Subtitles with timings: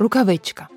[0.00, 0.68] Рукавичка.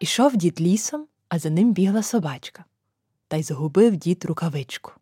[0.00, 2.64] Ішов дід лісом, а за ним бігла собачка.
[3.28, 4.92] Та й загубив дід рукавичку.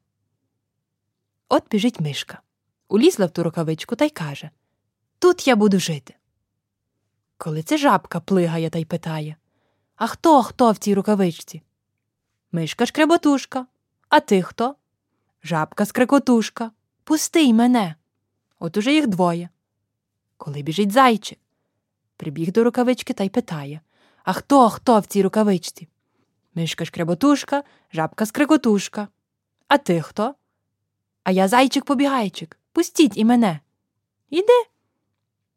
[1.49, 2.41] От біжить мишка.
[2.89, 4.51] Улізла в ту рукавичку та й каже
[5.19, 6.15] Тут я буду жити.
[7.39, 9.37] Коли це жабка плигає та й питає
[9.97, 11.63] А хто хто в цій рукавичці?
[12.53, 13.67] Мишка шкреботушка.
[14.09, 14.77] А ти хто?
[15.43, 16.71] Жабка скрекотушка.
[17.05, 17.95] Пустий мене.
[18.59, 19.49] От уже їх двоє.
[20.37, 21.39] Коли біжить зайчик,
[22.17, 23.81] прибіг до рукавички та й питає
[24.25, 25.89] А хто хто в цій рукавичці?
[26.55, 29.09] Мишка шкреботушка, жабка скрекотушка.
[29.69, 30.35] А ти хто?
[31.25, 32.59] А я зайчик побігайчик.
[32.73, 33.61] Пустіть і мене.
[34.31, 34.65] Іди.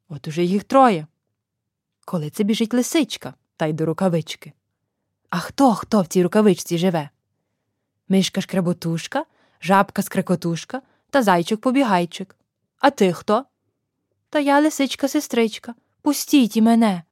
[0.10, 1.08] От уже їх троє.
[2.10, 4.54] Коли це біжить лисичка та й до рукавички.
[5.30, 7.10] А хто хто в цій рукавичці живе?
[8.08, 9.26] Мишка шкреботушка,
[9.62, 12.36] жабка скрекотушка та зайчик побігайчик.
[12.80, 13.46] А ти хто?
[14.30, 15.76] Та я лисичка сестричка.
[16.02, 17.04] Пустіть і мене.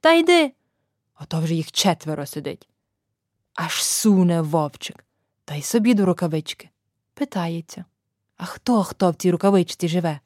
[0.00, 0.52] Та йди.
[1.20, 2.68] Ото вже їх четверо сидить.
[3.54, 5.04] Аж суне вовчик,
[5.44, 6.68] та й собі до рукавички.
[7.14, 7.84] Питається
[8.36, 10.20] А хто хто в цій рукавичці живе?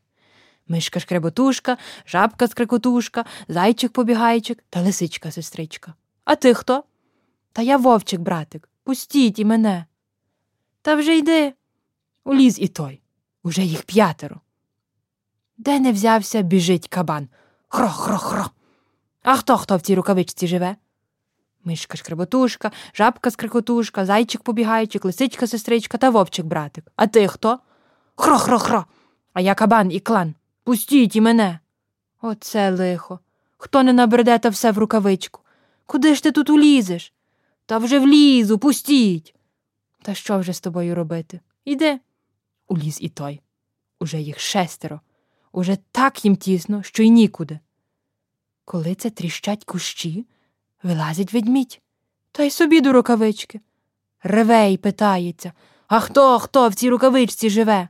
[0.69, 5.95] Мишка шкреботушка, жабка скрекотушка, зайчик побігайчик та лисичка сестричка.
[6.25, 6.85] А ти хто?
[7.53, 8.69] Та я вовчик, братик.
[8.85, 9.87] Пустіть і мене.
[10.83, 11.55] Та вже йди.
[12.25, 13.01] Уліз і той.
[13.43, 14.41] Уже їх п'ятеро.
[15.57, 17.29] Де не взявся, біжить кабан.
[17.69, 18.47] Хро-хро-хро.
[19.23, 20.77] А хто хто в цій рукавичці живе?
[21.65, 26.93] Мишка шкреботушка, жабка скрикотушка, зайчик побігайчик, лисичка сестричка та вовчик братик.
[26.97, 27.59] А ти хто?
[28.17, 28.85] Хро-хро-хро.
[29.33, 30.35] А я кабан і клан.
[30.67, 31.59] Пустіть і мене.
[32.21, 33.21] Оце лихо.
[33.57, 35.41] Хто не набреде, та все в рукавичку.
[35.87, 37.13] Куди ж ти тут улізеш?
[37.67, 39.35] Та вже влізу, пустіть.
[40.03, 41.41] Та що вже з тобою робити?
[41.65, 42.01] Іди.
[42.69, 43.41] Уліз і той.
[44.01, 45.01] Уже їх шестеро.
[45.53, 47.59] Уже так їм тісно, що й нікуди.
[48.65, 50.27] Коли це тріщать кущі,
[50.83, 51.81] вилазить ведмідь.
[52.33, 53.61] Та й собі до рукавички.
[54.23, 55.53] Реве й питається
[55.87, 57.89] А хто, хто в цій рукавичці живе?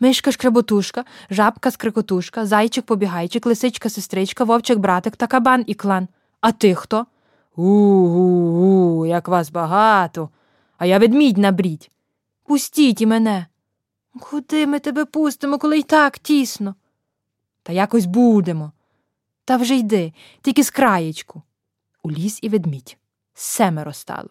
[0.00, 6.08] Мишка шкреботушка, жабка скрикотушка, зайчик побігайчик, лисичка сестричка, вовчик братик та кабан і клан.
[6.40, 7.06] А ти хто?
[7.56, 10.30] У-у-у, як вас багато.
[10.78, 11.90] А я ведмідь набрідь.
[12.44, 13.46] Пустіть і мене.
[14.20, 16.74] Куди ми тебе пустимо, коли й так тісно?
[17.62, 18.72] Та якось будемо.
[19.44, 21.42] Та вже йди, тільки з краєчку.
[22.02, 22.96] Уліз і ведмідь.
[23.34, 24.28] Семеро стало.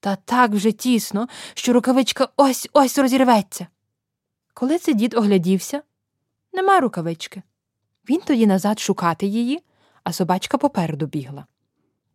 [0.00, 3.66] Та так вже тісно, що рукавичка ось ось розірветься.
[4.58, 5.82] Коли це дід оглядівся,
[6.52, 7.42] нема рукавички.
[8.08, 9.62] Він тоді назад шукати її,
[10.04, 11.46] а собачка попереду бігла.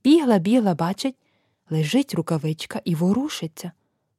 [0.04, 1.16] Бігла, бігла, бачить,
[1.70, 3.72] лежить рукавичка і ворушиться.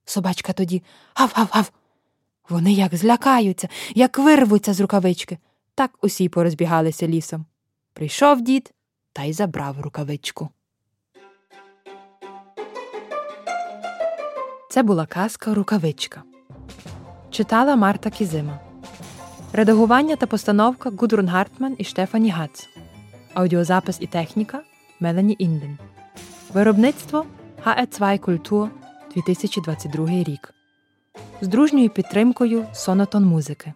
[0.05, 0.83] Собачка тоді
[1.15, 1.73] гав-гав-гав.
[2.49, 5.39] Вони як злякаються, як вирвуться з рукавички.
[5.75, 7.47] Так усі порозбігалися лісом.
[7.93, 8.75] Прийшов дід
[9.13, 10.49] та й забрав рукавичку.
[14.71, 16.23] Це була казка Рукавичка.
[17.33, 18.59] Читала Марта Кізима.
[19.53, 22.69] Редагування та постановка Гудрун Гартман і Штефані Гац.
[23.35, 24.61] Аудіозапис і техніка
[25.01, 25.79] Мелані Інден.
[26.55, 27.27] Виробництво
[27.67, 28.69] HE2 Культур
[29.15, 30.55] 2022 рік.
[31.41, 33.73] З дружньою підтримкою Сонотон музики.